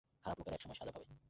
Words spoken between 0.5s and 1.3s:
একসময় সাজা পাবে।